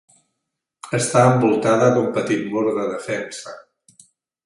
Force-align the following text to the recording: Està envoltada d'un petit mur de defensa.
Està 0.99 1.27
envoltada 1.33 1.91
d'un 1.99 2.09
petit 2.17 2.51
mur 2.57 2.67
de 2.81 2.89
defensa. 2.97 3.59